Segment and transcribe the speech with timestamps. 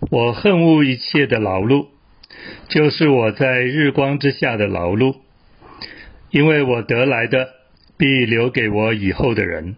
[0.00, 1.86] 我恨恶一切的劳碌，
[2.68, 5.16] 就是我在日光之下的劳碌，
[6.30, 7.48] 因为我得来的
[7.96, 9.76] 必留给我以后的人。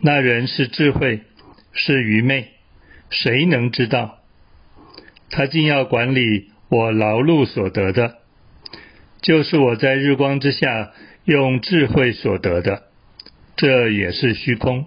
[0.00, 1.20] 那人是智慧，
[1.72, 2.48] 是愚昧，
[3.08, 4.18] 谁能知道？
[5.30, 8.16] 他竟要管理我劳碌所得的，
[9.22, 10.92] 就是我在日光之下
[11.24, 12.84] 用智慧所得的，
[13.56, 14.86] 这也是虚空。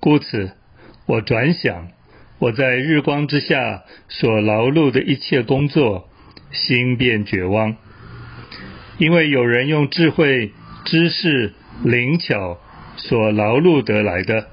[0.00, 0.52] 故此，
[1.06, 1.88] 我转想。
[2.38, 6.08] 我在日光之下所劳碌的一切工作，
[6.52, 7.76] 心便绝望，
[8.98, 10.52] 因为有人用智慧、
[10.84, 12.58] 知识、灵巧
[12.96, 14.46] 所劳碌得来的，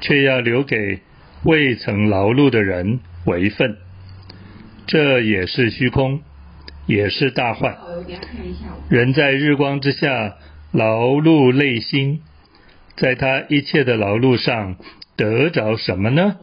[0.00, 1.00] 却要留给
[1.44, 3.76] 未曾劳碌的人为分，
[4.88, 6.20] 这也是虚空，
[6.86, 7.76] 也是大患。
[8.88, 10.34] 人在日光之下
[10.72, 12.22] 劳碌累心，
[12.96, 14.76] 在他一切的劳碌上
[15.16, 16.36] 得着什么呢？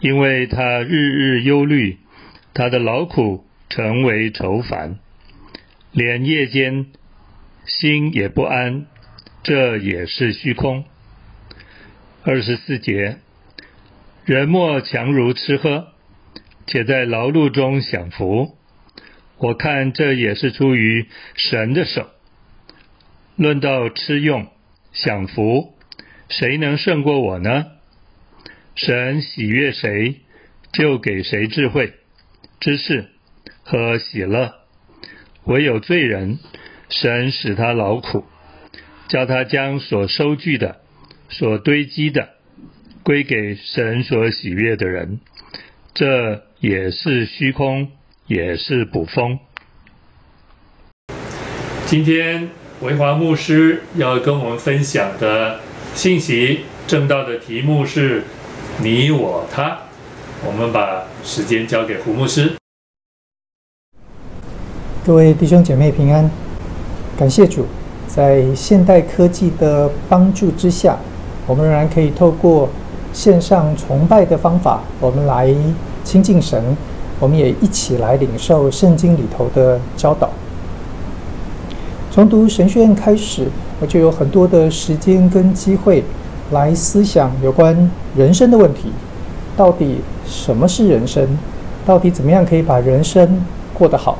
[0.00, 1.98] 因为他日日忧虑，
[2.54, 4.98] 他的劳苦成为愁烦，
[5.92, 6.86] 连夜间
[7.66, 8.86] 心也不安，
[9.42, 10.84] 这也是虚空。
[12.22, 13.18] 二十四节，
[14.24, 15.88] 人莫强如吃喝，
[16.66, 18.56] 且在劳碌中享福。
[19.38, 22.10] 我看这也是出于神的手。
[23.36, 24.48] 论到吃用
[24.92, 25.74] 享福，
[26.28, 27.66] 谁能胜过我呢？
[28.82, 30.22] 神喜悦谁，
[30.72, 31.92] 就给谁智慧、
[32.60, 33.10] 知识
[33.62, 34.54] 和喜乐。
[35.44, 36.38] 唯有罪人，
[36.88, 38.24] 神使他劳苦，
[39.06, 40.80] 叫他将所收据的、
[41.28, 42.30] 所堆积的，
[43.02, 45.20] 归给神所喜悦的人。
[45.92, 47.92] 这也是虚空，
[48.26, 49.40] 也是捕风。
[51.84, 52.48] 今天
[52.80, 55.60] 维华牧师要跟我们分享的
[55.92, 58.22] 信息，正道的题目是。
[58.78, 59.76] 你我他，
[60.46, 62.52] 我们把时间交给胡牧师。
[65.04, 66.30] 各位弟兄姐妹平安，
[67.16, 67.66] 感谢主，
[68.06, 70.96] 在现代科技的帮助之下，
[71.46, 72.68] 我们仍然可以透过
[73.12, 75.54] 线上崇拜的方法，我们来
[76.04, 76.76] 亲近神。
[77.18, 80.30] 我们也一起来领受圣经里头的教导。
[82.10, 83.46] 从读神学院开始，
[83.78, 86.02] 我就有很多的时间跟机会。
[86.50, 88.90] 来思想有关人生的问题，
[89.56, 91.26] 到底什么是人生？
[91.86, 93.40] 到底怎么样可以把人生
[93.72, 94.18] 过得好？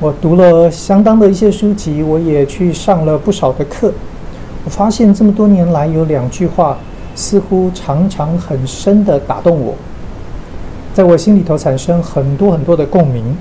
[0.00, 3.92] 我读了相当的一些书籍，我也去上了不少的课。
[4.64, 6.78] 我发现这么多年来有两句话，
[7.14, 9.74] 似乎常常很深的打动我，
[10.92, 13.36] 在我心里头产生很多很多的共鸣。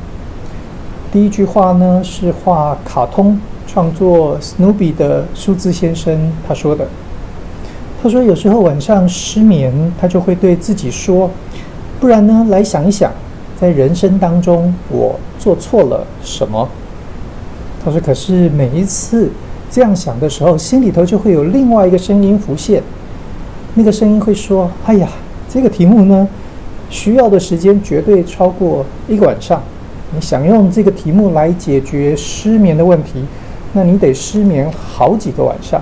[1.12, 6.88] 第一句话呢，是画卡通创作史努比的舒兹先生他说的。
[8.06, 11.28] 他说：“有时候晚上失眠，他就会对自己说，
[12.00, 13.12] 不然呢，来想一想，
[13.60, 16.70] 在人生当中我做错了什么？”
[17.84, 19.32] 他说：“可是每一次
[19.72, 22.84] 这样想的时候，心里头就会有另外一个声音浮现，
[23.74, 25.10] 那个声音会说：‘哎呀，
[25.50, 26.28] 这个题目呢，
[26.92, 29.60] 需要的时间绝对超过一个晚上。
[30.14, 33.26] 你想用这个题目来解决失眠的问题，
[33.74, 35.82] 那你得失眠好几个晚上。’”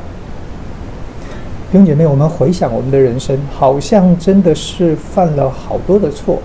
[1.73, 6.37] 兄弟姐妹，我们回想我们的人生，好像真的是犯了好多的错，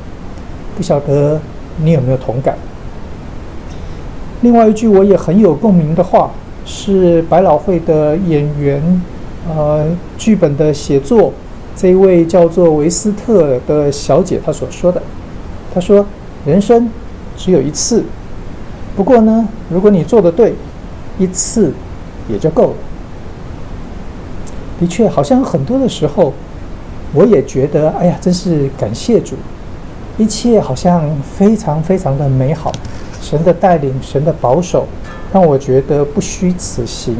[0.74, 1.38] 不晓得
[1.84, 2.56] 你有没有同感？
[4.40, 6.30] 另外一句我也很有共鸣的话，
[6.64, 9.02] 是百老汇的演员，
[9.46, 9.84] 呃，
[10.16, 11.30] 剧本的写作
[11.76, 15.02] 这一位叫做维斯特的小姐她所说的，
[15.74, 16.06] 她说
[16.46, 16.88] ：“人生
[17.36, 18.02] 只有一次，
[18.96, 20.54] 不过呢，如果你做的对，
[21.18, 21.70] 一次
[22.30, 22.76] 也就够了。”
[24.78, 26.32] 的确，好像很多的时候，
[27.12, 29.34] 我也觉得，哎呀，真是感谢主，
[30.16, 32.70] 一切好像非常非常的美好，
[33.20, 34.86] 神的带领，神的保守，
[35.32, 37.16] 让我觉得不虚此行，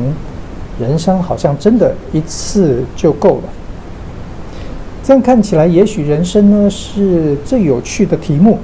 [0.79, 3.45] 人生好像真的一次就够了。
[5.03, 8.59] 这样看起来，也许人生呢是最有趣的题目。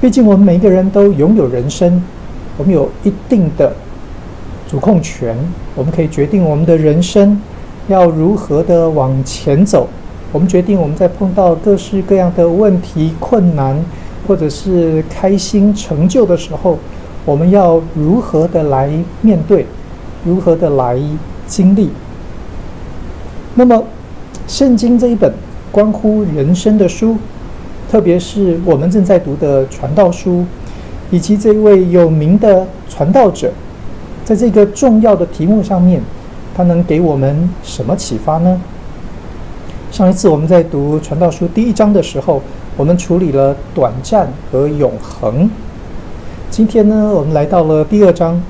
[0.00, 2.02] 毕竟我们每个人都拥有人生，
[2.56, 3.74] 我们有一定的
[4.70, 5.36] 主控权，
[5.74, 7.40] 我们可以决定我们的人生。
[7.88, 9.86] 要如何的往前走？
[10.32, 13.76] 我们决定，我们在碰到各式各样的问题、困难，
[14.26, 16.78] 或者是开心、成就的时候，
[17.24, 18.90] 我们要如何的来
[19.20, 19.66] 面对？
[20.24, 20.98] 如何的来
[21.46, 21.90] 经历？
[23.54, 23.84] 那么，
[24.48, 25.32] 圣经这一本
[25.70, 27.16] 关乎人生的书，
[27.90, 30.44] 特别是我们正在读的传道书，
[31.10, 33.52] 以及这位有名的传道者，
[34.24, 36.00] 在这个重要的题目上面。
[36.54, 38.60] 它能给我们什么启发呢？
[39.90, 42.40] 上一次我们在读《传道书》第一章的时候，
[42.76, 45.50] 我们处理了短暂和永恒。
[46.50, 48.40] 今天呢，我们来到了第二章。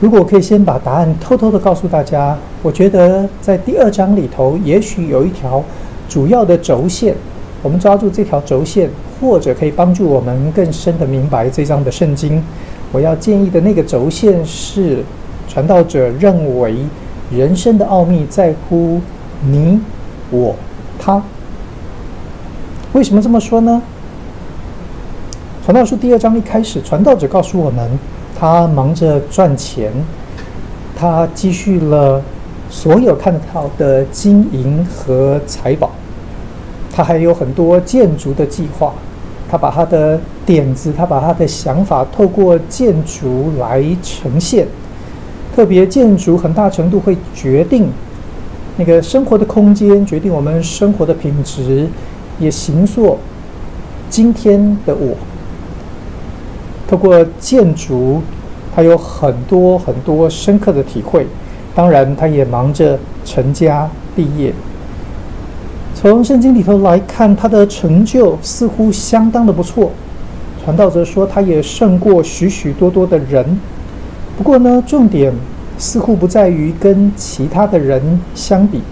[0.00, 5.62] 如果我可以先把答案偷偷的告诉大家，我觉得在第二章里头，也许有一条
[6.08, 7.14] 主要的轴线，
[7.62, 8.90] 我们抓住这条轴线，
[9.20, 12.42] 或者可以帮助我们更深的明白这章的圣经。
[12.92, 15.02] 我要建议的那个轴线是，
[15.48, 16.76] 传道者认为
[17.30, 19.00] 人生的奥秘在乎
[19.42, 19.80] 你、
[20.30, 20.54] 我、
[20.98, 21.22] 他。
[22.92, 23.82] 为什么这么说呢？
[25.64, 27.98] 传道书第二章一开始，传道者告诉我们。
[28.36, 29.92] 他忙着赚钱，
[30.96, 32.20] 他积蓄了
[32.68, 35.92] 所有看得到的金银和财宝，
[36.92, 38.92] 他还有很多建筑的计划，
[39.48, 44.66] 他把他的点子，他把他的想法透过建筑来呈现。
[45.54, 47.88] 特别建筑很大程度会决定
[48.76, 51.86] 那个生活的空间，决定我们生活的品质，
[52.40, 53.16] 也形塑
[54.10, 55.14] 今天的我。
[56.88, 58.20] 透过建筑，
[58.74, 61.24] 他有很多很多深刻的体会。
[61.72, 64.52] 当然，他也忙着成家立业。
[65.94, 69.92] 从圣经里头来看，他的成就似乎相当的不错。
[70.64, 73.56] 传道者说，他也胜过许许多多的人。
[74.36, 75.32] 不过呢，重点
[75.78, 78.82] 似乎不在于跟其他的人相比，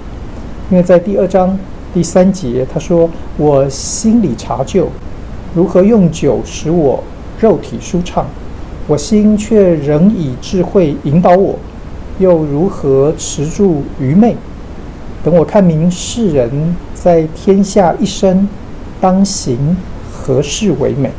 [0.70, 1.58] 因为在第二章
[1.92, 4.88] 第三节，他说：“我心里查究，
[5.54, 7.02] 如何用酒使我。”
[7.40, 8.24] 肉体舒畅，
[8.86, 11.58] 我心却仍以智慧引导我，
[12.20, 14.36] 又如何持住愚昧？
[15.24, 18.48] 等我看明世人在天下一生
[19.00, 19.76] 当行
[20.12, 21.10] 何事为美？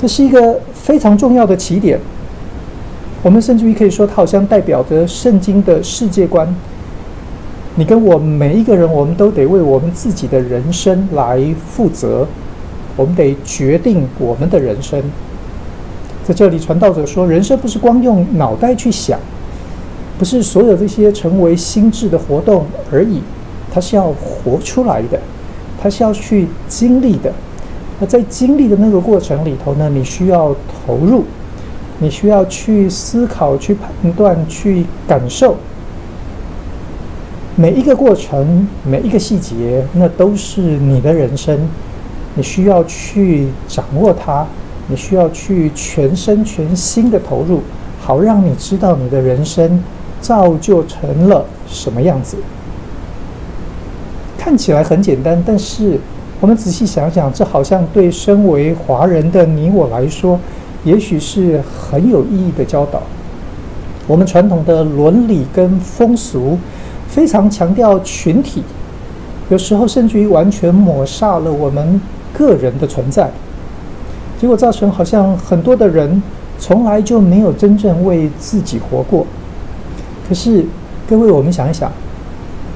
[0.00, 2.00] 这是一个非常重要的起点。
[3.22, 6.54] 我们甚至于可以说，它好像代表着圣经的世界观。
[7.74, 12.26] 你跟我每一个人，我们都得为我们自己的人生来负责。
[12.96, 15.00] 我们得决定我们的人生。
[16.24, 19.18] 在这里，传道者说，人生不是光用脑袋去想，
[20.18, 23.22] 不是所有这些成为心智的活动而已，
[23.72, 25.20] 它是要活出来的，
[25.80, 27.32] 它是要去经历的。
[28.00, 30.54] 那在经历的那个过程里头呢，你需要
[30.86, 31.24] 投入，
[32.00, 35.56] 你需要去思考、去判断、去感受。
[37.56, 41.58] 每一个过程，每一个细节，那都是你的人生。
[42.34, 44.46] 你需要去掌握它，
[44.86, 47.62] 你需要去全身全心的投入，
[48.00, 49.82] 好让你知道你的人生
[50.20, 52.36] 造就成了什么样子。
[54.38, 55.98] 看起来很简单，但是
[56.40, 60.38] 我们仔细想想，这好像对身为华人的你我来说，
[60.84, 63.02] 也许是很有意义的教导。
[64.06, 66.58] 我们传统的伦理跟风俗
[67.08, 68.62] 非常强调群体，
[69.48, 72.00] 有时候甚至于完全抹杀了我们。
[72.30, 73.28] 个人的存在，
[74.38, 76.22] 结果造成好像很多的人
[76.56, 79.26] 从来就没有真正为自己活过。
[80.28, 80.64] 可是，
[81.08, 81.90] 各位，我们想一想，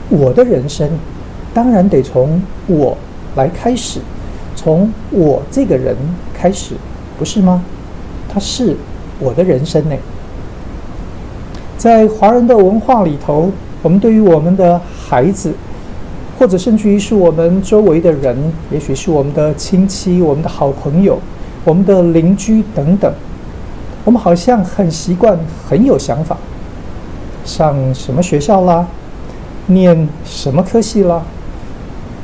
[0.08, 0.88] 我的人生
[1.54, 2.96] 当然得从我
[3.36, 4.00] 来开始，
[4.56, 5.94] 从我这个人
[6.34, 6.74] 开始，
[7.16, 7.62] 不是吗？
[8.32, 8.76] 他是
[9.18, 9.96] 我的人生呢。
[11.76, 13.50] 在华人的文化里头，
[13.82, 15.52] 我们对于我们的孩子。
[16.38, 18.36] 或者甚至于是我们周围的人，
[18.72, 21.16] 也许是我们的亲戚、我们的好朋友、
[21.64, 23.12] 我们的邻居等等，
[24.04, 26.36] 我们好像很习惯、很有想法，
[27.44, 28.84] 上什么学校啦，
[29.66, 31.22] 念什么科系啦，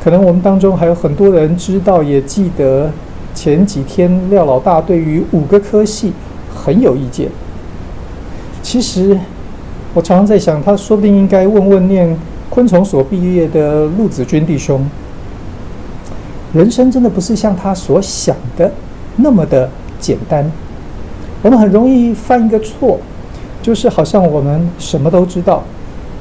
[0.03, 2.91] 可能我们当中还有很多人知道，也记得
[3.39, 6.13] 前几天廖老大对于五个科系
[6.53, 7.29] 很有意见。
[8.61, 9.17] 其实
[9.95, 12.19] 我常常在想，他说不定应该问问念。
[12.51, 14.85] 昆虫所毕业的陆子君弟兄，
[16.53, 18.73] 人生真的不是像他所想的
[19.17, 20.51] 那么的简单。
[21.43, 22.99] 我们很容易犯一个错，
[23.63, 25.63] 就是好像我们什么都知道，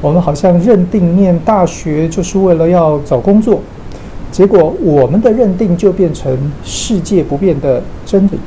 [0.02, 3.62] 我们好像认定念大学就是为了要找工作，
[4.32, 8.40] 结果我们的认定就变成世界不变的真理。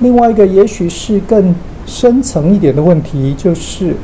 [0.00, 1.54] 另外一个，也许是更
[1.86, 3.94] 深层一点的问题，就是。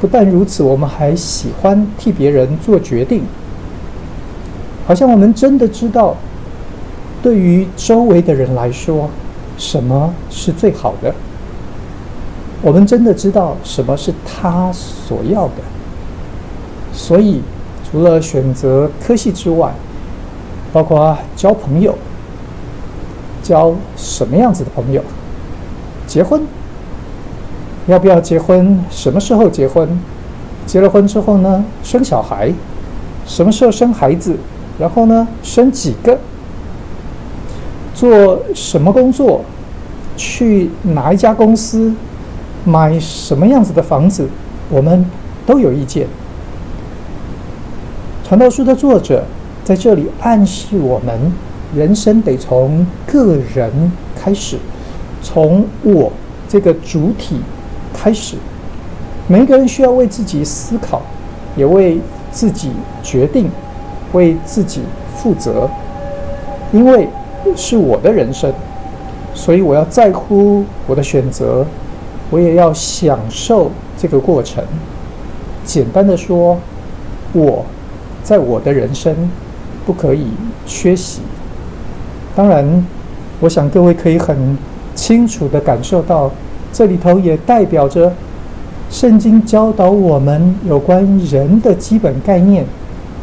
[0.00, 3.24] 不但如此，我们还喜欢替别人做决定，
[4.86, 6.14] 好像我们真的知道，
[7.20, 9.10] 对于周围的人来说，
[9.56, 11.12] 什么是最好的。
[12.62, 15.54] 我们真的知道什么是他所要的。
[16.92, 17.40] 所以，
[17.90, 19.72] 除了选择科系之外，
[20.72, 21.96] 包括交朋友，
[23.42, 25.02] 交什么样子的朋友，
[26.06, 26.42] 结婚。
[27.86, 28.78] 要不要结婚？
[28.90, 29.88] 什么时候结婚？
[30.66, 32.52] 结了婚之后呢，生小孩，
[33.24, 34.36] 什么时候生孩子，
[34.78, 36.18] 然后呢，生几个，
[37.94, 39.42] 做什么工作，
[40.18, 41.90] 去哪一家公司，
[42.66, 44.28] 买什么样子的房子，
[44.68, 45.02] 我们
[45.46, 46.06] 都有意见。
[48.28, 49.24] 传道书的作者
[49.64, 51.32] 在这里暗示我们，
[51.74, 54.58] 人生得从个人开始，
[55.22, 56.12] 从我
[56.46, 57.40] 这个主体
[57.94, 58.36] 开始。
[59.28, 61.00] 每一个人需要为自己思考，
[61.56, 61.98] 也为
[62.30, 62.70] 自己
[63.02, 63.50] 决定，
[64.12, 64.82] 为自己
[65.16, 65.66] 负责。
[66.70, 67.08] 因为
[67.56, 68.52] 是我的人生，
[69.32, 71.64] 所以我要在乎我的选择，
[72.28, 74.62] 我也要享受这个过程。
[75.64, 76.58] 简单的说，
[77.32, 77.64] 我。
[78.28, 79.16] 在我的人生，
[79.86, 80.26] 不可以
[80.66, 81.22] 缺席。
[82.36, 82.86] 当然，
[83.40, 84.36] 我想各位可以很
[84.94, 86.30] 清楚地感受到，
[86.70, 88.12] 这里头也代表着
[88.90, 92.66] 圣经教导我们有关人的基本概念，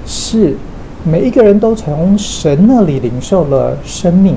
[0.07, 0.55] 是
[1.03, 4.35] 每一个人都从神那里领受了生命，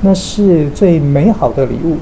[0.00, 1.96] 那是最美好的礼物。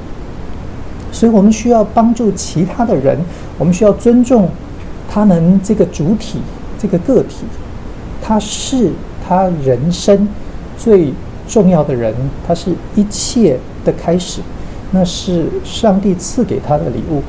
[1.12, 3.18] 所以我们需要帮助其他的人，
[3.58, 4.48] 我们需要尊重
[5.06, 6.38] 他们这个主体，
[6.78, 7.44] 这个个体。
[8.26, 8.90] 他是
[9.28, 10.26] 他人生
[10.78, 11.12] 最
[11.46, 12.14] 重要的人，
[12.46, 14.40] 他是一切的开始，
[14.92, 17.22] 那是上帝赐给他的礼物。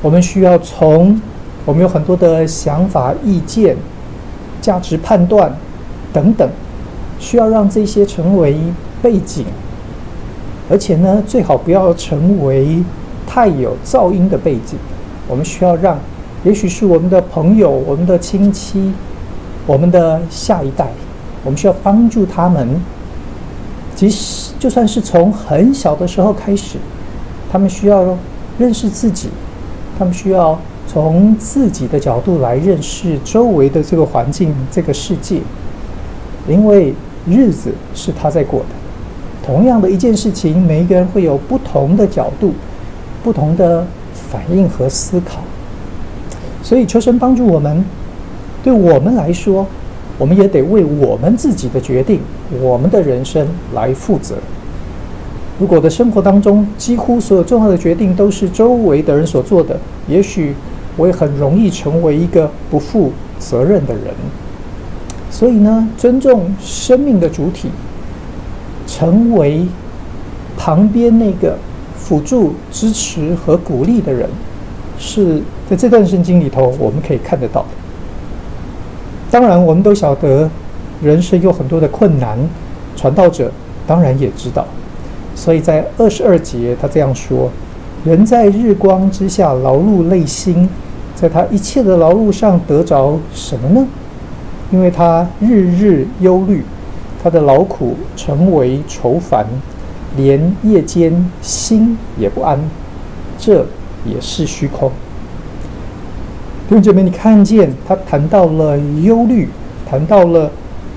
[0.00, 1.20] 我们需要从
[1.64, 3.76] 我们有很多的想法、意见、
[4.62, 5.52] 价值判断
[6.12, 6.48] 等等，
[7.18, 8.56] 需要让这些成为
[9.02, 9.44] 背景，
[10.70, 12.80] 而且呢，最好不要成为
[13.26, 14.78] 太有噪音的背景。
[15.26, 15.98] 我们需要让，
[16.44, 18.92] 也许是我们的朋友、我们的亲戚。
[19.66, 20.86] 我们的下一代，
[21.42, 22.68] 我们需要帮助他们，
[23.94, 26.76] 即使就算是从很小的时候开始，
[27.50, 28.16] 他们需要
[28.58, 29.30] 认识自己，
[29.98, 35.40] 他们需要从自己的角度来认识周围的这个环境、这个世界，
[36.46, 36.94] 因为
[37.26, 38.66] 日子是他在过的。
[39.46, 42.52] 同样的一件事情，每一个人会有不同的角度、
[43.22, 45.40] 不同的反应和思考，
[46.62, 47.82] 所以求神帮助我们。
[48.64, 49.66] 对我们来说，
[50.16, 52.18] 我们也得为我们自己的决定、
[52.62, 54.36] 我们的人生来负责。
[55.60, 59.78] 如果的生活当中几乎所有重要的决定都是周围的人所做的，
[60.08, 60.54] 也许
[60.96, 64.14] 我也很容易成为一个不负责任的人。
[65.30, 67.68] 所以呢，尊重生命的主体，
[68.86, 69.66] 成为
[70.56, 71.58] 旁边那个
[71.98, 74.28] 辅助、支持和鼓励的人，
[74.98, 77.83] 是在这段圣经里头我们可以看得到的。
[79.34, 80.48] 当然，我们都晓得
[81.02, 82.38] 人生有很多的困难，
[82.94, 83.50] 传道者
[83.84, 84.64] 当然也知道，
[85.34, 87.50] 所以在二十二节他这样说
[88.06, 90.68] ：“人在日光之下劳碌累心，
[91.16, 93.84] 在他一切的劳碌上得着什么呢？
[94.70, 96.62] 因为他日日忧虑，
[97.20, 99.44] 他的劳苦成为愁烦，
[100.16, 102.56] 连夜间心也不安，
[103.36, 103.66] 这
[104.04, 104.92] 也是虚空。”
[106.66, 109.48] 同学们，你看见他谈到了忧虑，
[109.86, 110.50] 谈到了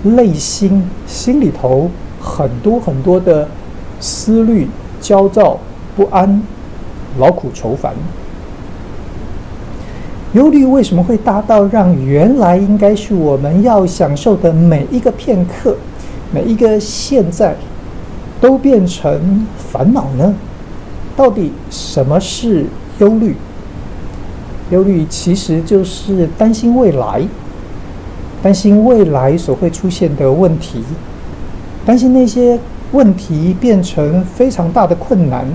[0.03, 3.45] 内心，心里头很多很多的
[3.99, 4.69] 思虑、
[5.01, 5.59] 焦躁、
[5.97, 6.41] 不安、
[7.19, 7.93] 劳苦愁烦。
[10.33, 15.75] 忧虑为什么会大到让原来应该是我们要享受的每一个片刻、
[16.33, 17.55] 每一个现在，
[18.39, 20.33] 都变成烦恼呢？
[21.17, 22.67] 到底什么是
[22.99, 23.35] 忧虑？
[24.69, 27.21] 忧虑其实就是担心未来，
[28.43, 30.83] 担心未来所会出现的问题，
[31.85, 32.59] 担心那些
[32.91, 35.45] 问题变成非常大的困难，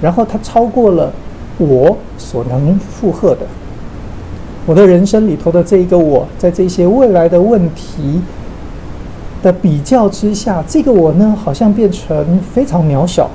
[0.00, 1.12] 然后它超过了
[1.58, 3.46] 我所能负荷的。
[4.64, 8.22] 我的人生里头的这一个我，在这些未来的问题
[9.42, 13.28] 的比较之下，这个我呢，好像变成非常渺小，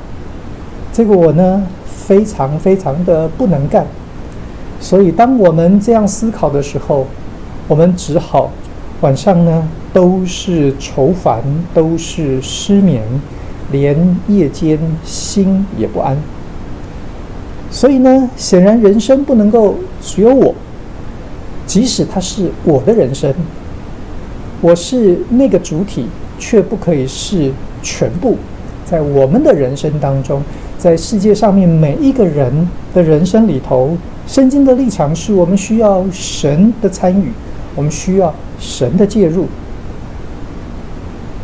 [0.93, 3.85] 这个我呢，非常非常的不能干。
[4.79, 7.07] 所以，当我们这样思考的时候，
[7.67, 8.51] 我们只好
[9.01, 11.41] 晚上呢都是愁烦，
[11.73, 13.01] 都是失眠，
[13.71, 16.15] 连夜间心也不安。
[17.71, 20.53] 所以呢，显然人生不能够只有我，
[21.65, 23.33] 即使它是我的人生，
[24.61, 26.05] 我是那个主体，
[26.37, 28.37] 却不可以是全部。
[28.85, 30.41] 在我们的人生当中，
[30.77, 33.97] 在世界上面每一个人的人生里头。
[34.27, 37.31] 圣经的立场是我们需要神的参与，
[37.75, 39.47] 我们需要神的介入。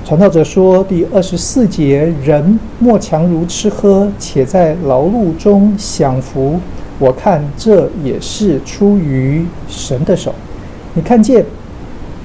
[0.05, 6.59] 传道者说，第二十四节：人莫强如吃喝，且在劳碌中享福，
[6.99, 10.35] 我看这也是出于神的手。
[10.93, 11.43] 你看见，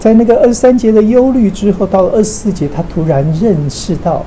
[0.01, 4.25] 在那个二十三节的忧虑之后，到了二十四节，他突然认识到，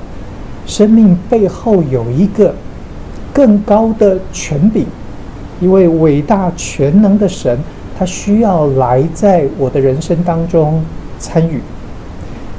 [0.66, 2.54] 生命背后有一个
[3.34, 4.86] 更高的权柄，
[5.62, 7.56] 一位伟大全能的神，
[7.96, 10.82] 他需要来在我的人生当中
[11.20, 11.60] 参与。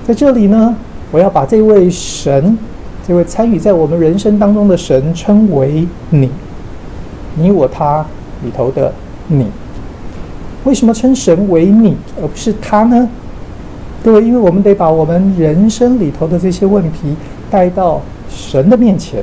[0.07, 0.73] 在这里呢，
[1.11, 2.57] 我要把这位神，
[3.05, 6.29] 这位参与在我们人生当中的神称为你，
[7.35, 8.05] 你我他
[8.41, 8.93] 里头的
[9.27, 9.47] 你。
[10.63, 13.09] 为什么称神为你，而不是他呢？
[14.01, 17.17] 对，因为我们得把我们人生里头的这些问题
[17.51, 19.21] 带到神的面前。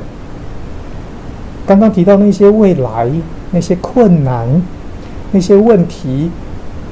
[1.71, 3.09] 刚刚提到那些未来、
[3.53, 4.45] 那些困难、
[5.31, 6.29] 那些问题，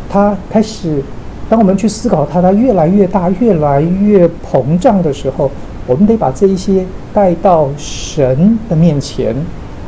[0.09, 1.03] 他开始。
[1.51, 5.51] 当我们去思考它，它越来越大、越来越膨胀的时候，
[5.85, 9.35] 我们得把这一些带到神的面前，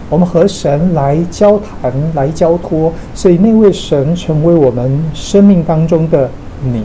[0.08, 6.28] 我们和神来交谈、来交托，所以那位神成为我们生命当中的
[6.64, 6.82] 你。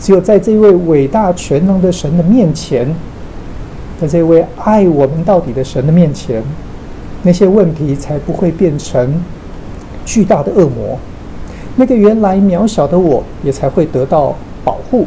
[0.00, 2.92] 只有在这位伟大全能的神的面前，
[4.00, 6.42] 在这位爱我们到底的神的面前，
[7.22, 9.22] 那些问题才不会变成
[10.04, 10.98] 巨大的恶魔。
[11.76, 14.34] 那个原来渺小的我也才会得到
[14.64, 15.06] 保护，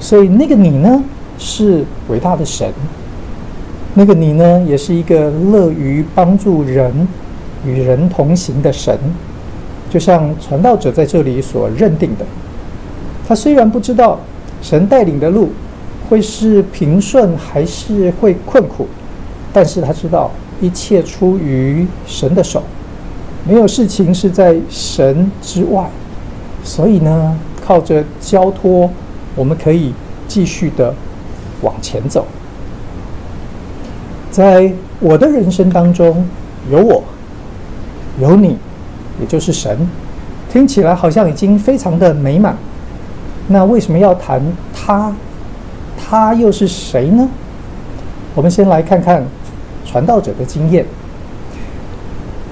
[0.00, 1.02] 所以那个你呢，
[1.38, 2.72] 是伟大的神。
[3.94, 7.08] 那个你呢，也是一个乐于帮助人、
[7.64, 8.98] 与人同行的神。
[9.88, 12.24] 就像传道者在这里所认定的，
[13.26, 14.18] 他虽然不知道
[14.60, 15.50] 神带领的路
[16.08, 18.86] 会是平顺还是会困苦，
[19.52, 22.62] 但是他知道一切出于神的手。
[23.46, 25.88] 没有事情是在神之外，
[26.64, 28.90] 所以呢，靠着交托，
[29.34, 29.92] 我们可以
[30.26, 30.92] 继续的
[31.62, 32.26] 往前走。
[34.30, 36.26] 在我的人生当中，
[36.70, 37.04] 有我，
[38.20, 38.56] 有你，
[39.20, 39.88] 也就是神，
[40.52, 42.56] 听起来好像已经非常的美满。
[43.48, 44.42] 那为什么要谈
[44.74, 45.14] 他？
[45.96, 47.28] 他又是谁呢？
[48.34, 49.24] 我们先来看看
[49.86, 50.84] 传道者的经验。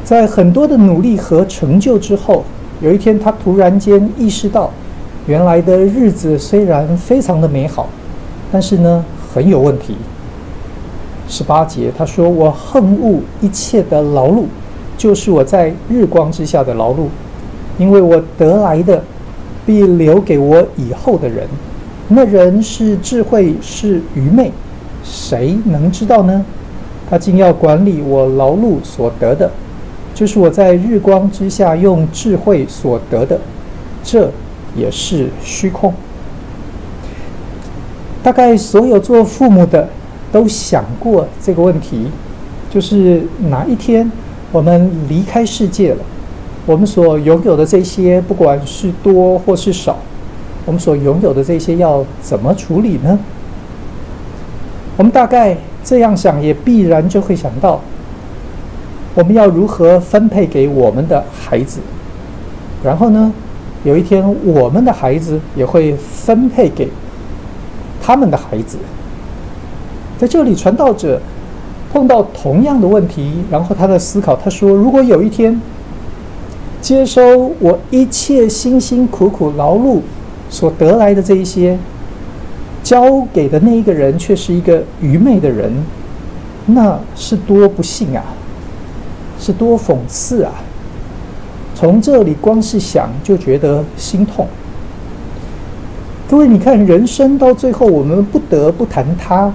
[0.04, 2.44] 在很多的努力和成就之后，
[2.80, 4.70] 有一天他突然间意识到，
[5.26, 7.88] 原来的日子虽然非常的美好，
[8.52, 9.96] 但是呢，很有问题。
[11.26, 14.44] 十八节他说：“我恨恶一切的劳碌，
[14.98, 17.06] 就是我在日光之下的劳碌，
[17.78, 19.02] 因为我得来的
[19.64, 21.48] 必留给我以后的人。
[22.08, 24.52] 那人是智慧是愚昧，
[25.02, 26.44] 谁能知道呢？
[27.10, 29.50] 他竟要管理我劳碌所得的。”
[30.14, 33.36] 就是我在日光之下用智慧所得的，
[34.04, 34.30] 这
[34.76, 35.92] 也是虚空。
[38.22, 39.88] 大概所有做父母的
[40.30, 42.06] 都想过这个问题，
[42.70, 44.10] 就是哪一天
[44.52, 46.04] 我们离开世界了，
[46.64, 49.98] 我们所拥有的这些，不管是多或是少，
[50.64, 53.18] 我们所拥有的这些要怎么处理呢？
[54.96, 57.80] 我们大概这样想，也必然就会想到。
[59.14, 61.78] 我们要如何分配给我们的孩子？
[62.82, 63.32] 然后呢，
[63.84, 66.88] 有一天我们的孩子也会分配给
[68.02, 68.76] 他们的孩子。
[70.18, 71.20] 在这里，传道者
[71.92, 75.60] 碰到同样的问题，然后他的思考，他说：“如果有一天
[76.80, 80.00] 接收我一切辛辛苦苦劳碌
[80.50, 81.78] 所得来的这一些，
[82.84, 85.72] 交给的那一个人却是一个愚昧的人，
[86.66, 88.22] 那是多不幸啊！”
[89.36, 90.52] 是多讽刺啊！
[91.74, 94.46] 从这里光是想就觉得心痛。
[96.30, 99.52] 各位，你看，人生到最后，我们不得不谈他，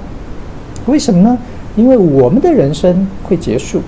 [0.86, 1.38] 为什么呢？
[1.76, 3.82] 因为我们的人生会结束。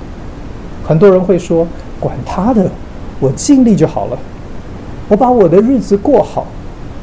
[0.84, 1.68] 很多人会说
[2.00, 2.72] ：“管他的，
[3.20, 4.18] 我尽力就好了。
[5.10, 6.48] 我把我的日子过好，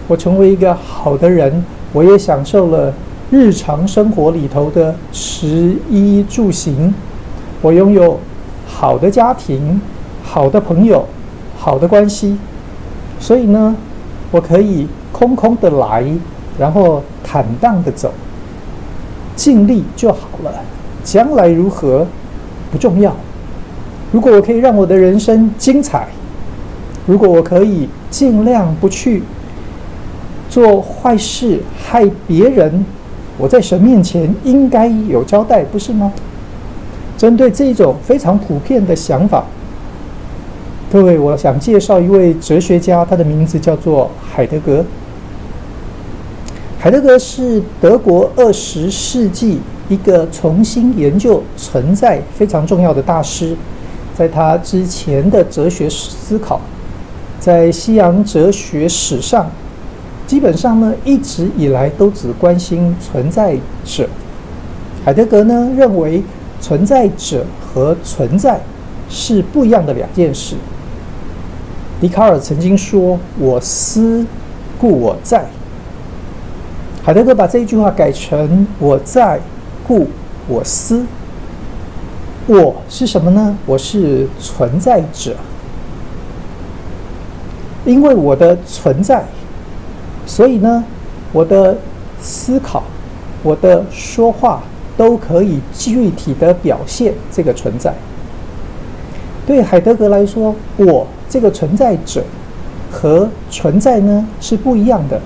[0.09, 2.92] 我成为一个好的人，我也享受了
[3.31, 6.94] 日常生活里头的食衣住行，
[7.61, 8.18] 我拥有。”
[8.70, 9.81] 好的家庭，
[10.22, 11.05] 好的朋友，
[11.57, 12.37] 好的关系，
[13.18, 13.74] 所以呢，
[14.31, 16.05] 我可以空空的来，
[16.59, 18.12] 然后坦荡的走，
[19.35, 20.53] 尽力就好了。
[21.03, 22.07] 将来如何
[22.70, 23.16] 不重要。
[24.12, 26.07] 如果我可以让我的人生精彩，
[27.07, 29.22] 如果我可以尽量不去
[30.49, 32.85] 做坏事害别人，
[33.37, 36.13] 我在神面前应该有交代，不是吗？
[37.17, 39.45] 针对这种非常普遍的想法，
[40.91, 44.85] 各位，我想介绍一位哲学家，他的名字叫做海德格。
[46.79, 53.57] 海德格是德国二十世纪一个重新研究存在非常重要的大师，
[54.15, 56.61] 在他之前的哲学思考，
[57.41, 59.51] 在西洋哲学史上，
[60.29, 64.07] 基本上呢，一直以来都只关心存在者。
[65.03, 66.23] 海德格呢，认为
[66.61, 68.61] 存在者和存在
[69.09, 70.55] 是不一样的两件事。
[71.99, 74.27] 笛卡尔曾经说：“我思，
[74.79, 75.47] 故我在。”
[77.03, 79.41] 海德格把这一句话改成：“我在，
[79.87, 80.09] 故
[80.47, 81.07] 我思。”
[82.47, 83.57] 我是什么呢？
[83.64, 85.35] 我是存在者。
[87.87, 89.25] 因为我的存在，
[90.29, 90.85] 所以呢，
[91.33, 91.77] 我的
[92.21, 92.85] 思考、
[93.43, 94.62] 我的说话
[94.95, 97.93] 都可以具体的表现这个存在。
[99.47, 102.23] 对海德格来说，我这个存在者
[102.91, 105.19] 和存在呢是不一样的，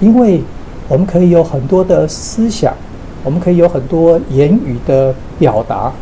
[0.00, 0.42] 因为
[0.88, 2.74] 我们可以有很多的思想，
[3.22, 5.92] 我们可以有很多言语的表达。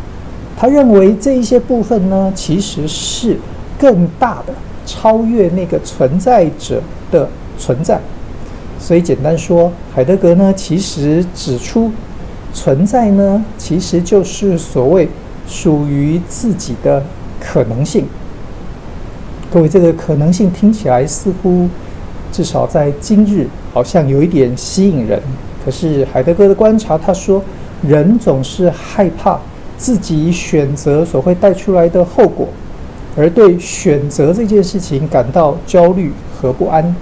[0.56, 3.38] 他认为这一些部分呢，其实是
[3.78, 4.54] 更大的，
[4.86, 8.00] 超越那个存在者的存在。
[8.78, 11.90] 所以简单说，海德格呢，其实指出，
[12.52, 15.08] 存在呢，其实就是所谓
[15.46, 17.02] 属于自己的。
[17.38, 18.06] 可能性，
[19.52, 21.68] 各位，这个可能性听起来似乎
[22.32, 25.20] 至少在今日好像有一点吸引人。
[25.62, 27.40] 可是海德格的观察，他说，
[27.82, 29.38] 人总是害怕
[29.76, 32.48] 自己选择所会带出来的后果，
[33.16, 36.96] 而对选择这件事情感到焦虑和不安。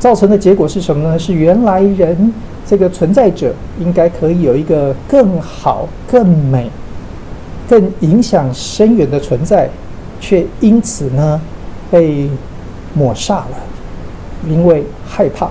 [0.00, 1.16] 造成的结果是什么呢？
[1.16, 2.34] 是原来人
[2.66, 6.68] 这个存在者应该可以有一个更好、更美。
[7.68, 9.70] 更影响深远的存在，
[10.20, 11.40] 却因此呢
[11.88, 12.28] 被
[12.94, 13.56] 抹煞了，
[14.48, 15.48] 因为害怕。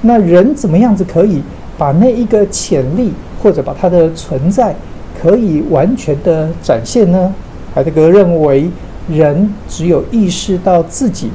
[0.00, 1.40] 那人怎么样子可以
[1.78, 4.74] 把那一个潜力，或者把它的存在，
[5.20, 7.32] 可以完全的展现呢？
[7.72, 8.68] 海德格认为，
[9.08, 11.30] 人只有意识到自己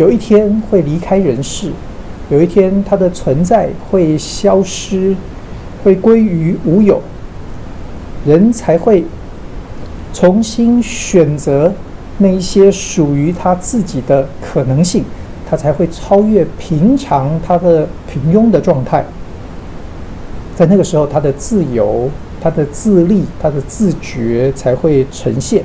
[0.00, 1.70] 有一天会离开人世，
[2.30, 5.14] 有一天他的存在会消失，
[5.84, 7.02] 会归于无有。
[8.24, 9.04] 人才会
[10.14, 11.70] 重新选择
[12.16, 15.04] 那一些属于他自己的可能性，
[15.46, 19.04] 他才会超越平常他的平庸的状态。
[20.56, 22.08] 在那个时候，他的自由、
[22.40, 25.62] 他的自立、他的自觉才会呈现。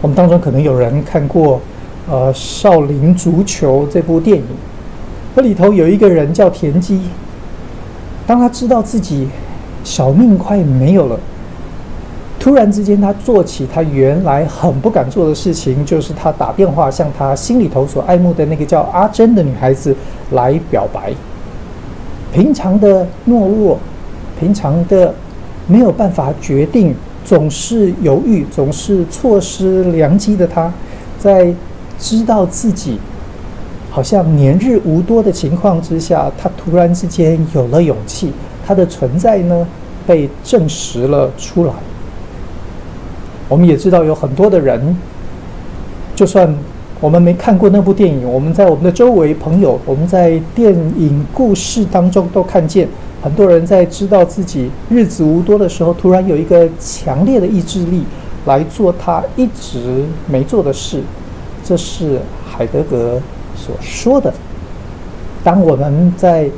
[0.00, 1.60] 我们当中可能有人看过
[2.08, 4.44] 呃《少林足球》这部电影，
[5.36, 7.00] 这里头有一个人叫田鸡，
[8.26, 9.28] 当他知道自己。
[9.84, 11.18] 小命快没有了，
[12.38, 19.96] 突然之间，他做起他原来很不敢做的事情，就是他打电话向他心里头所爱慕的那个叫阿珍的女孩子
[20.32, 21.12] 来表白。
[22.34, 23.78] 平常的懦弱，
[24.38, 25.14] 平常的
[25.68, 26.94] 没有办法决定，
[27.24, 30.70] 总是犹豫，总是错失良机的他，
[31.18, 31.54] 在
[31.98, 32.98] 知道自己
[33.90, 38.32] 好像年日无多的情况之下，他突然之间有了勇气。
[38.66, 39.66] 他的存在呢，
[40.06, 41.72] 被证实了出来。
[43.48, 44.94] 我们也知道有很多的人，
[46.14, 46.54] 就算
[47.00, 52.86] 我们没看过那部电影，我们在我们的周围朋友，我们在电影故事当中都看见
[53.22, 58.04] 很多人在知道自己日子无多的时候，突然有一个强烈的意志力
[58.44, 61.02] 来做他一直没做的事。
[61.68, 62.18] 这是
[62.50, 63.20] 海德格
[63.54, 64.32] 所说的。
[65.44, 66.48] 当我们在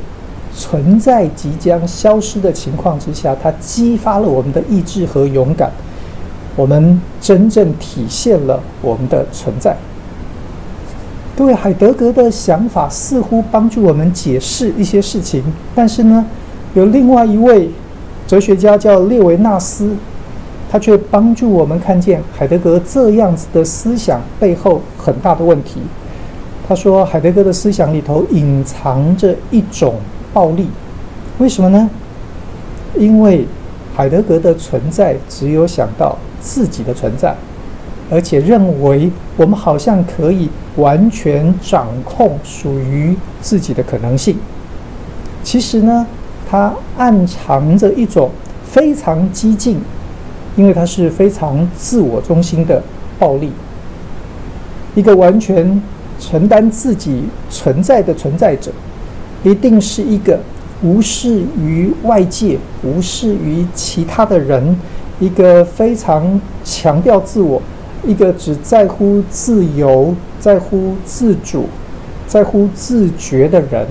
[0.55, 5.69] 存在即将消失的情况之下，它激发了我们的意志和勇敢，
[6.55, 9.75] 我们真正体现了我们的存在。
[11.35, 15.43] 各位，海德格的想法似乎帮助我们解释一些事情，
[15.75, 16.25] 但是呢，
[16.73, 17.69] 有另外一位
[18.25, 19.93] 哲学家叫列维纳斯，
[20.71, 25.81] 他却帮助我们看见海德格这样子的思想背后很大的问题。
[26.65, 29.95] 他说，海德格的思想里头隐藏着一种。
[30.33, 30.65] 暴力，
[31.39, 31.89] 为什么呢？
[32.97, 33.45] 因为
[33.93, 37.35] 海德格的存在只有想到自己的存在，
[38.09, 44.37] 而且认为我们好像可以完全掌控属于自己的可能性。
[45.43, 46.07] 其实呢，
[46.49, 48.31] 他暗藏着一种
[48.63, 49.81] 非常激进，
[50.55, 52.81] 因为他是非常自我中心的
[53.17, 53.51] 暴力，
[54.95, 55.81] 一个完全
[56.19, 58.71] 承担自己存在的存在者。
[59.43, 60.39] 一定是一个
[60.83, 64.75] 无视于外界、无视于其他的人，
[65.19, 67.59] 一个非常强调自我、
[68.05, 71.65] 一个只在乎自由、在乎自主、
[72.27, 73.87] 在乎自觉的人。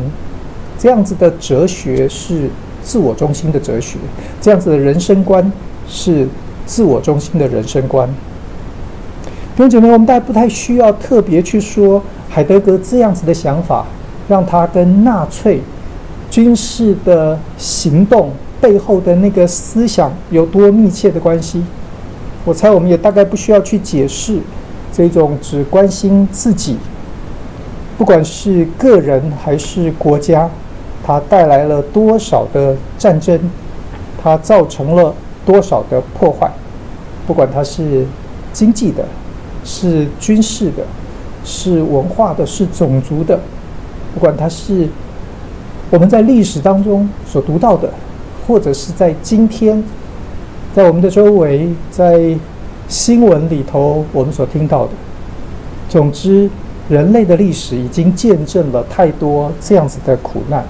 [0.78, 2.48] 这样子的哲学是
[2.82, 3.98] 自我中心的哲学，
[4.40, 5.52] 这样子的人生观
[5.88, 6.28] 是
[6.70, 8.08] 自我中心的人生观。
[9.56, 13.84] 弟兄姐妹，我们大家不太需要特别去说海德格这样子的想法，
[14.28, 15.60] 让他跟纳粹
[16.30, 18.30] 军事的行动
[18.60, 21.60] 背后的那个思想有多密切的关系。
[22.44, 24.38] 我猜我们也大概不需要去解释
[24.92, 26.76] 这种只关心自己，
[27.98, 30.48] 不管是个人还是国家，
[31.02, 33.50] 它带来了多少的战争，
[34.22, 35.12] 它造成了
[35.44, 36.50] 多少的破坏，
[37.26, 38.04] 不管它是
[38.52, 39.04] 经济的。
[39.62, 40.82] 是军事的，
[41.44, 43.38] 是文化的，是种族的，
[44.14, 44.88] 不管它是
[45.90, 47.92] 我们在历史当中所读到的，
[48.46, 49.84] 或者是在今天，
[50.74, 52.34] 在我们的周围，在
[52.88, 54.92] 新闻里头我们所听到的。
[55.90, 56.48] 总之，
[56.88, 60.64] 人类的历史已经见证了太多这样子的苦难。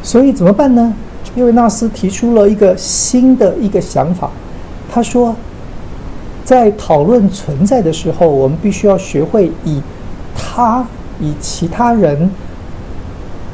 [0.00, 0.94] 所以怎么办呢？
[1.34, 4.30] 因为纳斯提出了一个新的一个想法，
[4.90, 5.34] 他说。
[6.44, 9.82] 在讨论存在的时候，我们必须要学会以
[10.36, 10.86] 他、
[11.18, 12.30] 以其他人、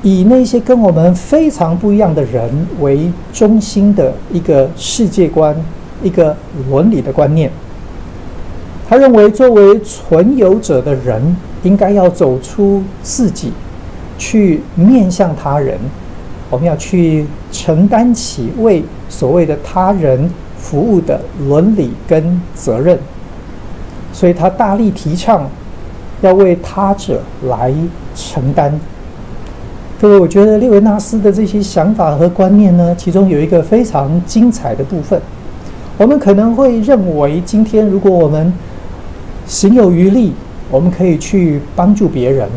[0.03, 5.57] 以那些跟我们非常不一样的人为中心的一个世界观、
[6.03, 6.37] 一个
[6.69, 7.51] 伦理的观念。
[8.87, 13.55] 他认为，作为存有者的人，应该要走出自己，
[14.19, 15.79] 去面向他人。
[16.51, 20.31] 我们要去承担起为所谓的他人。
[20.63, 22.99] 服务的伦理跟责任，
[24.13, 25.51] 所以他大力提倡
[26.23, 27.75] 要为他者来
[28.15, 28.73] 承担。
[30.01, 35.21] 各位，我觉得列维纳斯的这些想法和观念呢，其中有一个非常精彩的部分。
[35.99, 38.53] 我们可能会认为，今天如果我们
[39.47, 40.33] 行有余力，
[40.71, 42.49] 我们可以去帮助别人。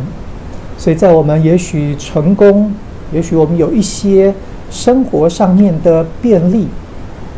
[0.78, 2.72] 所以在我们也许成功，
[3.12, 4.34] 也许我们有一些
[4.72, 6.68] 生活上面的便利。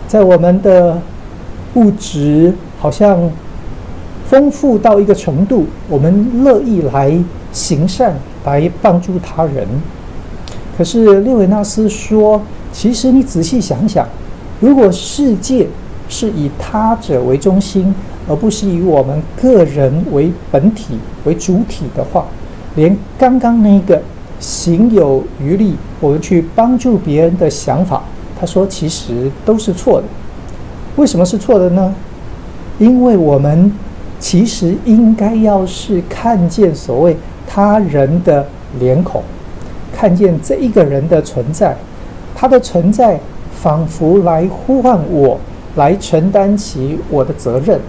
[0.08, 1.02] 在我们的
[1.74, 3.30] 物质好像
[4.26, 7.13] 丰富到一个程度，我们乐意来
[7.52, 8.13] 行善，
[8.46, 9.67] 来帮助他人。
[10.78, 12.41] 可是列维纳斯说，
[12.72, 14.08] 其实你仔细想想，
[14.60, 15.67] 如果世界
[16.08, 17.93] 是以他者为中心，
[18.30, 22.26] 而不是以我们个人为本体为主体的话，
[22.76, 24.02] 连刚刚那个
[24.39, 28.04] 行有余力，我们去帮助别人的想法。
[28.39, 30.06] 他说：“其实都是错的。
[30.95, 31.93] 为什么是错的呢？
[32.78, 33.71] 因为我们
[34.19, 38.45] 其实应该要是看见所谓他人的
[38.80, 39.23] 脸孔，
[39.91, 41.76] 看见这一个人的存在，
[42.36, 43.19] 他的存在
[43.60, 45.39] 仿佛来呼唤我，
[45.76, 47.80] 来承担起我的责任。”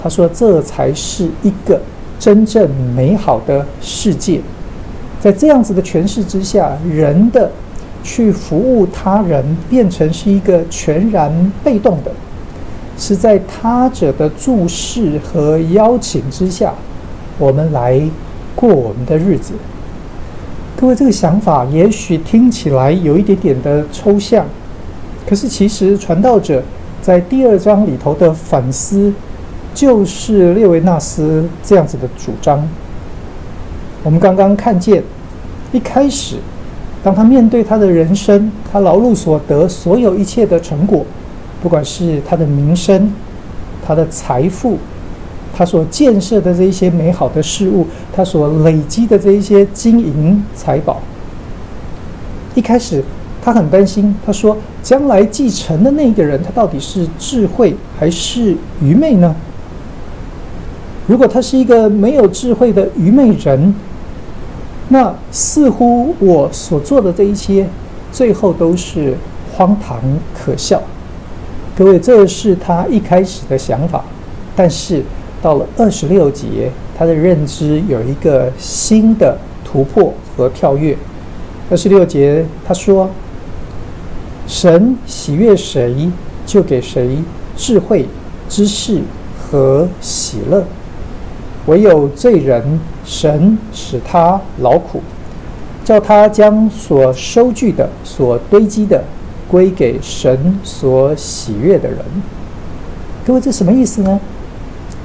[0.00, 1.80] 他说：“这才是一个
[2.20, 4.40] 真正美好的世界。
[5.18, 7.50] 在这样子的诠释之下，人的。”
[8.06, 12.12] 去服务他人，变成是一个全然被动的，
[12.96, 16.72] 是在他者的注视和邀请之下，
[17.36, 18.00] 我们来
[18.54, 19.54] 过我们的日子。
[20.76, 24.46] 各位，这个想法也许听起来有一点点的抽象，
[25.28, 26.62] 可是其实传道者
[27.02, 29.12] 在第二章里头的反思，
[29.74, 32.66] 就是列维纳斯这样子的主张。
[34.04, 35.02] 我们刚刚看见
[35.72, 36.36] 一开始。
[37.06, 41.06] 当他面对他的人生，他劳碌所得所有一切的成果，
[41.62, 43.12] 不管是他的名声、
[43.80, 44.76] 他的财富、
[45.54, 51.00] 他所建设的这一些美好的事物，他所累积的这一些金银财宝，
[52.56, 53.00] 一开始
[53.40, 59.32] 他很担心，他说：“将来继承的那个人，他到底是智慧还是愚昧呢？
[61.06, 63.72] 如果他是一个没有智慧的愚昧人。”
[64.88, 67.66] 那似乎我所做的这一切，
[68.12, 69.16] 最后都是
[69.52, 70.00] 荒唐
[70.32, 70.80] 可笑。
[71.76, 74.04] 各位，这是他一开始的想法，
[74.54, 75.02] 但是
[75.42, 80.96] 到了二十六节，他的认知有一个新的突破和跳跃。
[81.68, 83.10] 二十六节他说
[84.46, 86.08] ：“神喜悦谁，
[86.46, 87.18] 就给谁
[87.56, 88.06] 智慧、
[88.48, 89.00] 知识
[89.36, 90.64] 和喜乐。”
[91.66, 95.00] 唯有罪人，神使他劳苦，
[95.84, 99.02] 叫他将所收据的、所堆积的，
[99.48, 101.98] 归给神所喜悦的人。
[103.24, 104.20] 各位，这什么意思呢？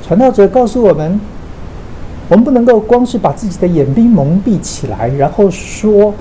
[0.04, 1.22] 传道者告诉我们，
[2.28, 6.12] 我们不能够光是把自己的眼睛蒙蔽起来，然后说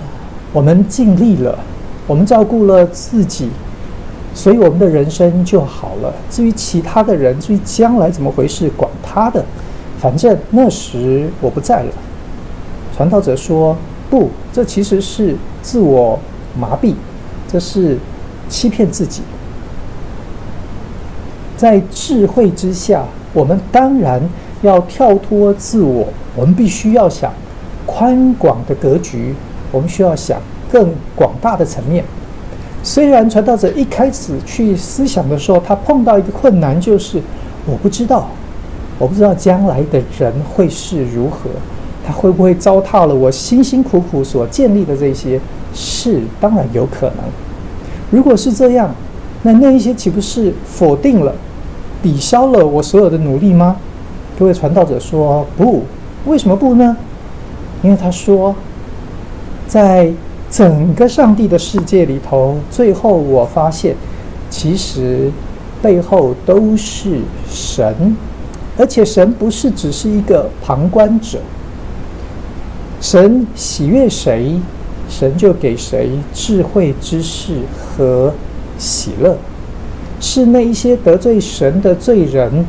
[0.52, 1.58] 我们尽力了，
[2.06, 3.48] 我们照顾了自己，
[4.34, 6.12] 所以我们的人生就好了。
[6.28, 9.42] 至于其他的人，至于将来怎么回事，管他的。
[10.00, 11.92] 反正那时我不在了。
[12.96, 13.76] 传道者说
[14.10, 16.18] ：“不，这其实是自我
[16.58, 16.94] 麻痹，
[17.46, 17.98] 这是
[18.48, 19.22] 欺骗自己。”
[21.56, 24.20] 在智慧之下，我们当然
[24.62, 27.30] 要跳脱自我，我们必须要想
[27.84, 29.34] 宽广的格局，
[29.70, 30.40] 我们需要想
[30.72, 32.02] 更广大的层面。
[32.82, 37.20] 虽然传道者一开始去思想的时候，他碰到一个困难，就是
[37.66, 38.30] 我不知道，
[39.00, 41.50] 我不知道将来的人会是如何，
[42.06, 45.40] 他会不会糟蹋了我辛辛苦苦所建立的这些？
[45.74, 47.16] 是，当然有可能。
[48.10, 48.94] 如果是这样，
[49.42, 51.34] 那那一些岂不是否定了、
[52.02, 53.76] 抵消了我所有的努力吗？
[54.38, 55.82] 各位传道者说不，
[56.26, 56.96] 为什么不呢？
[57.82, 58.54] 因为他说，
[59.66, 60.12] 在。
[60.50, 63.94] 整个上帝的世界里头，最后我发现，
[64.50, 65.30] 其实
[65.80, 68.16] 背后都是神，
[68.78, 71.38] 而且神不是只是一个旁观者。
[73.00, 74.60] 神喜悦谁，
[75.08, 78.32] 神就给谁智慧、知识和
[78.78, 79.36] 喜乐。
[80.20, 82.64] 是那一些得罪神的罪人，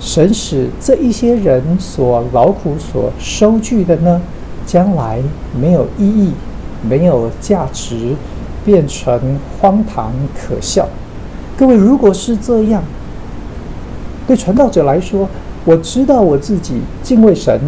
[0.00, 4.20] 神使这一些人所劳苦所收据的呢，
[4.66, 5.20] 将来
[5.58, 6.32] 没有意义。
[6.86, 8.14] 没有价值，
[8.62, 10.86] 变成荒唐可笑。
[11.56, 12.82] 各位，如果是这样，
[14.26, 15.26] 对传道者来说，
[15.66, 17.58] 我知道我自己敬畏神，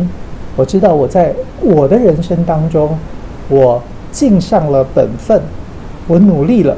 [0.55, 2.99] 我知道我在我的人生当中，
[3.49, 3.83] 我
[4.13, 5.41] 尽上了本分，
[6.07, 6.77] 我努力了，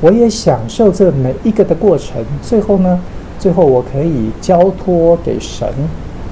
[0.00, 2.24] 我也享受这每一个的过程。
[2.42, 2.98] 最后呢，
[3.38, 5.68] 最后我可以交托给神，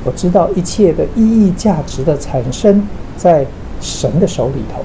[0.05, 3.45] 我知道一切的意义、价值的产生在
[3.83, 4.83] 神的手里头。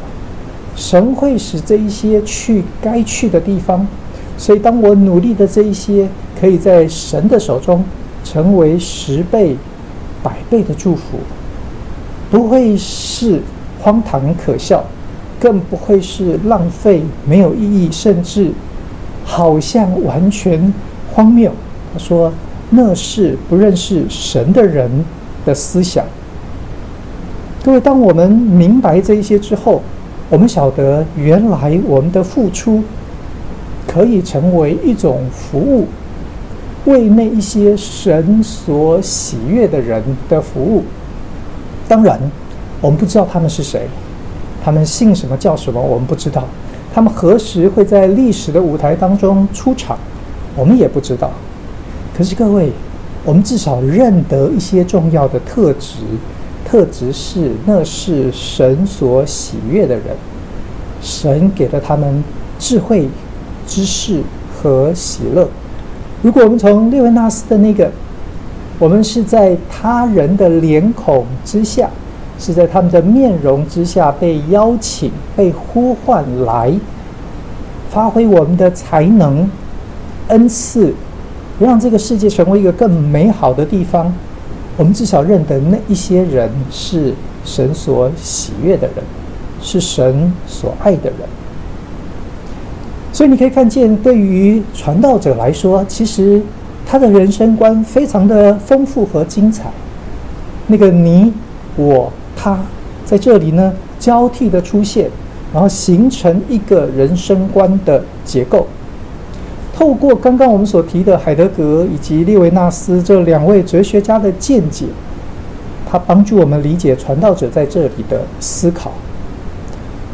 [0.76, 3.88] 神会使这一些去该去的地方，
[4.38, 6.08] 所以当我努力的这一些，
[6.40, 7.84] 可以在神的手中
[8.30, 9.56] 成为十倍、
[10.22, 11.18] 百倍的祝福，
[12.30, 13.42] 不会是
[13.80, 14.84] 荒唐可笑，
[15.40, 18.52] 更不会是浪费、没有意义，甚至
[19.24, 20.74] 好像完全
[21.14, 21.50] 荒谬。
[21.94, 22.34] 他说
[22.70, 24.92] ：“那是不认识神的人
[25.46, 26.04] 的思想。”
[27.64, 29.82] 各位，当我们明白这一些之后，
[30.30, 32.84] 我们晓得，原来我们的付出
[33.88, 35.88] 可以成为一种服务，
[36.88, 40.84] 为那一些神所喜悦的人的服务。
[41.88, 42.20] 当然，
[42.82, 43.88] 我们不知道他们是谁，
[44.64, 46.46] 他们姓什么叫什么，我们不知道。
[46.94, 49.98] 他们何时会在历史的舞台当中出场，
[50.56, 51.32] 我们也不知道。
[52.18, 52.72] 可是各位，
[53.24, 55.98] 我们至少认得一些重要的特质。
[56.66, 60.16] 特质是，那是神所喜悦的人，
[61.02, 62.24] 神给了他们
[62.58, 63.08] 智慧、
[63.66, 64.22] 知识
[64.54, 65.48] 和喜乐。
[66.22, 67.92] 如果我们从列维纳斯的那个，
[68.80, 71.90] 我们是在他人的脸孔之下，
[72.40, 76.74] 是在他们的面容之下被邀请、被呼唤来
[77.90, 79.50] 发挥我们的才能、
[80.28, 80.94] 恩赐，
[81.60, 84.12] 让这个世界成为一个更美好的地方。
[84.76, 89.04] 我们至少认得那一些人是神所喜悦的人，
[89.62, 91.20] 是神所爱的人。
[93.18, 96.40] 所以你可以看见，对于传道者来说，其实
[96.86, 99.72] 他的人生观非常的丰富和精彩。
[100.68, 101.34] 那个你、
[101.76, 102.60] 我、他
[103.06, 105.10] 在这里呢，交替的出现，
[105.52, 108.68] 然后形成一个人生观的结构。
[109.74, 114.86] 透过刚刚我们所提的海德格以及列维纳斯这两位哲学家的见解，
[115.90, 118.92] 他帮助我们理解传道者在这里的思考。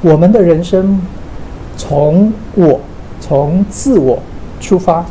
[0.01, 1.01] 我们的人生
[1.75, 2.79] 从我、
[3.25, 4.19] 从自我
[4.59, 5.05] 出发，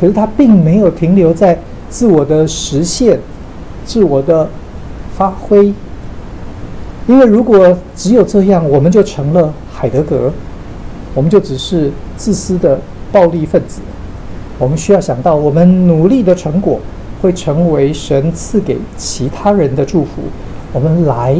[0.00, 1.58] 可是他并没有停留在
[1.90, 3.18] 自我的实现、
[3.84, 4.48] 自我的
[5.16, 5.74] 发挥。
[7.08, 10.32] 因为如果只有这样，我们就成了海德格，
[11.12, 12.78] 我们就只是自私的
[13.10, 13.80] 暴力分子。
[14.60, 16.78] 我们需要想到，我们努力的成果
[17.20, 20.22] 会成为神赐给其他人的祝福。
[20.72, 21.36] 我们来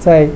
[0.00, 0.26] 在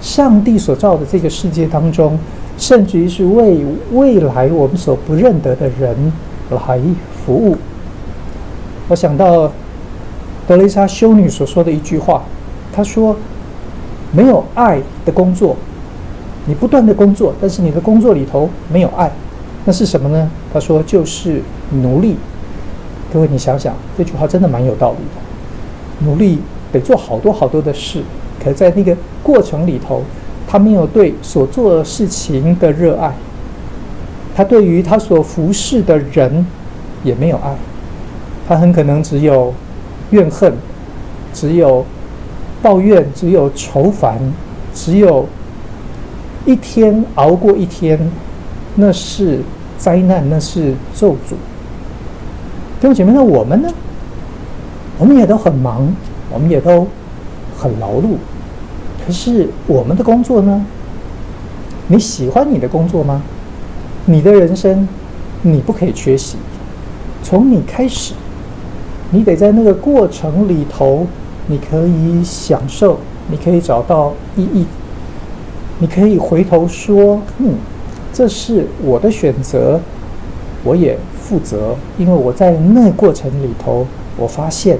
[0.00, 2.16] 上帝所造的这个世界当中，
[2.56, 6.12] 甚至于是为未来我们所不认得的人
[6.50, 6.80] 来
[7.24, 7.56] 服务。
[8.88, 9.50] 我想到
[10.46, 12.22] 德蕾莎修女所说的一句话，
[12.72, 13.16] 她说
[14.12, 15.56] ：“没有爱的工作，
[16.46, 19.10] 你不断的工作，但是你的工作里头没有爱。”
[19.64, 20.30] 那是什么呢？
[20.52, 21.40] 她说就是
[21.82, 22.16] 奴隶。
[23.12, 26.04] 各位，你想想，这句话真的蛮有道理的。
[26.06, 26.40] 努力
[26.70, 28.02] 得做好多好多的事，
[28.42, 30.02] 可在那个过程里头，
[30.46, 33.12] 他没有对所做的事情的热爱，
[34.34, 36.46] 他对于他所服侍的人
[37.02, 37.54] 也没有爱，
[38.46, 39.52] 他很可能只有
[40.10, 40.52] 怨恨，
[41.32, 41.84] 只有
[42.62, 44.18] 抱怨，只有愁烦，
[44.72, 45.26] 只有
[46.44, 47.98] 一天熬过一天。
[48.76, 49.38] 那是
[49.78, 51.34] 灾难，那是咒诅。
[52.80, 53.68] 弟兄姐妹，那我们呢？
[54.98, 55.94] 我们也都很忙，
[56.32, 56.86] 我们也都
[57.56, 58.16] 很劳碌。
[59.06, 60.64] 可是我们的工作呢？
[61.88, 63.20] 你喜欢你的工作吗？
[64.06, 64.88] 你的人生，
[65.42, 66.38] 你不可以缺席。
[67.22, 68.14] 从你开始，
[69.10, 71.06] 你得在那个过程里头，
[71.48, 72.98] 你可以享受，
[73.28, 74.64] 你可以找到意义，
[75.78, 77.54] 你可以回头说：“嗯，
[78.12, 79.78] 这是我的选择，
[80.62, 83.86] 我也负责，因为我在那过程里头，
[84.16, 84.78] 我发现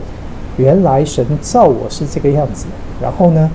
[0.57, 2.65] 原来神造我是这个样子。
[3.03, 3.51] 然后呢，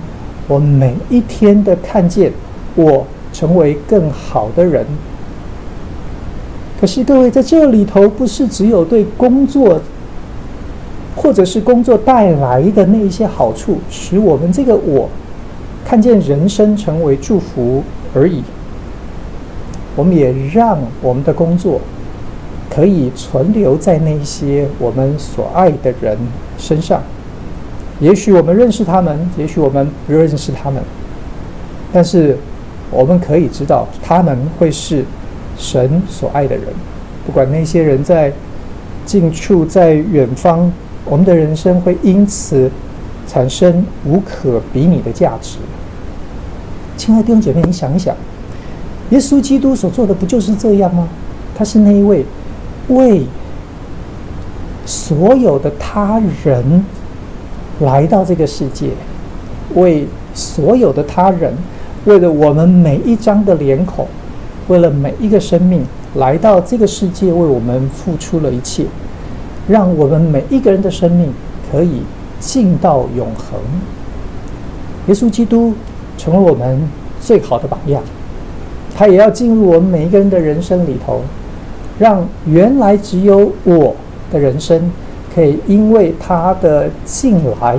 [0.50, 2.30] 我每一天的看见
[2.74, 4.84] 我。”成为更好的人。
[6.80, 9.80] 可是各位在这里头，不是只有对工作，
[11.14, 15.08] 或者是工作带来的那一些好处，使我们这个我
[15.84, 18.42] 看见人生成为祝福而已。
[19.94, 21.80] 我们也让我们的工作
[22.68, 26.18] 可以存留在那些我们所爱的人
[26.58, 27.00] 身上。
[28.00, 30.82] 也许我们认识他们，也许我们不认识他们，
[31.92, 32.36] 但是。
[32.92, 35.04] 我们可以知道，他们会是
[35.56, 36.64] 神所爱的人，
[37.24, 38.32] 不管那些人在
[39.06, 40.72] 近处、在远方，
[41.04, 42.68] 我们的人生会因此
[43.28, 45.58] 产生无可比拟的价值。
[46.96, 48.12] 亲爱的弟兄姐妹，你想一想，
[49.10, 51.08] 耶稣基督所做的不就是这样吗？
[51.56, 52.26] 他是那一位
[52.88, 53.22] 为
[54.84, 56.84] 所有的他人
[57.80, 58.90] 来到这个世界，
[59.74, 61.52] 为所有的他人。
[62.06, 64.06] 为了我们每一张的脸孔，
[64.68, 68.84] 为了每一个生命来到这个世界，为我们付出了一切，
[69.68, 71.30] 让我们每一个人的生命
[71.70, 72.00] 可以
[72.38, 73.60] 进到永恒。
[75.08, 75.74] 耶稣基督
[76.16, 76.80] 成为我们
[77.20, 78.02] 最好的榜样，
[78.96, 81.20] 他也要进入我们每一个人的人生里头，
[81.98, 83.94] 让原来只有我
[84.32, 84.90] 的人生，
[85.66, 87.78] 因为他的进来，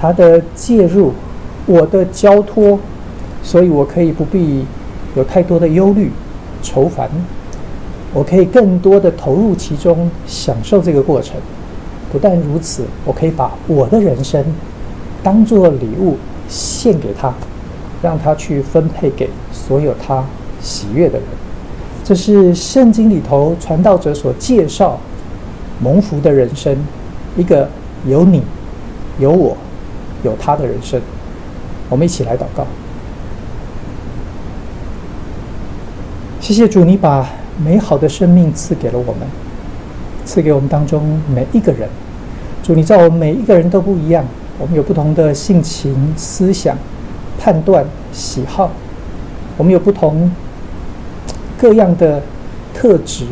[0.00, 1.12] 他的介入，
[1.66, 2.78] 我的交托。
[3.42, 4.64] 所以我可以不必
[5.14, 6.10] 有太多的忧虑、
[6.62, 7.08] 愁烦，
[8.12, 11.36] 我可以更多的投入其中，享受这个过程。
[12.10, 14.44] 不但如此，我可以把我的人生
[15.22, 16.16] 当作礼物
[16.48, 17.32] 献给他，
[18.02, 20.24] 让他去分配给所有他
[20.60, 21.28] 喜悦的人。
[22.02, 24.98] 这是圣经里头传道者所介绍
[25.80, 26.76] 蒙福的人生，
[27.36, 27.68] 一个
[28.06, 28.42] 有你、
[29.18, 29.56] 有我、
[30.22, 31.00] 有他的人生。
[31.88, 32.66] 我们一起来祷告。
[36.40, 37.28] 谢谢主，你把
[37.62, 39.26] 美好的生命赐给了我们，
[40.24, 41.88] 赐给我们当中每一个人。
[42.62, 44.24] 主，你知道我们每一个人都不一样，
[44.58, 46.76] 我们有不同的性情、思想、
[47.38, 48.70] 判断、喜好，
[49.56, 50.30] 我们有不同
[51.58, 52.22] 各样的
[52.72, 53.26] 特质。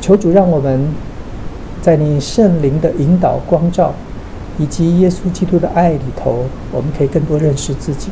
[0.00, 0.86] 求主让我们
[1.84, 3.92] 在你圣灵的引导、光照，
[4.58, 8.08] 以及耶稣基督的爱里头，我们可以更多认识自己。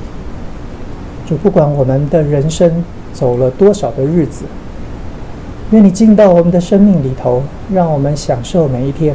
[1.26, 2.84] 主，不管我们的人生。
[3.12, 4.46] 走了多少的日子？
[5.70, 9.14] 愿你进到我们的生命里头，让我们享受每一天。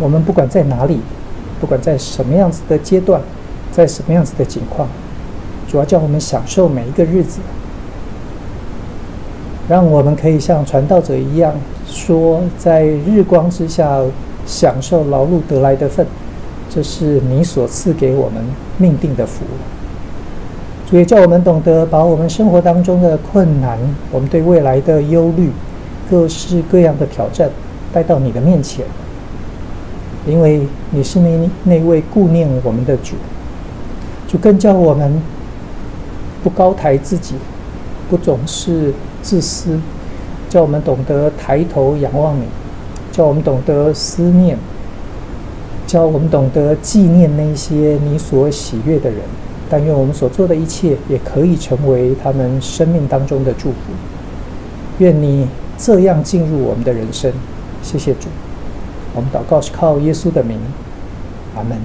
[0.00, 0.98] 我们不管在哪里，
[1.60, 3.20] 不管在什么样子的阶段，
[3.70, 4.88] 在什么样子的情况，
[5.70, 7.38] 主要叫我们享受每一个日子，
[9.68, 11.54] 让我们可以像传道者一样
[11.94, 14.02] 说，在日光之下
[14.44, 16.04] 享受劳碌得来的份，
[16.68, 18.44] 这是你所赐给我们
[18.76, 19.44] 命定的福。
[20.90, 23.78] 主也叫我们懂得把我们生活当中的困难，
[24.10, 25.50] 我们对未来的忧虑，
[26.10, 27.48] 各式各样的挑战，
[27.92, 28.84] 带到你的面前，
[30.26, 33.14] 因为你是那那位顾念我们的主。
[34.28, 35.22] 主更叫我们
[36.42, 37.36] 不高抬自己，
[38.10, 38.92] 不总是
[39.22, 39.78] 自私，
[40.54, 42.44] 叫我们懂得抬头仰望你，
[43.10, 44.56] 叫我们懂得思念，
[45.84, 49.18] 叫我们懂得纪念那些你所喜悦的人。
[49.68, 53.78] 但愿我们所做的一切也可以成为他们生命当中的祝福。
[54.98, 57.32] 愿你这样进入我们的人生。
[57.82, 58.28] 谢谢主，
[59.12, 60.60] 我们祷告是靠耶稣的名，
[61.56, 61.76] 阿门。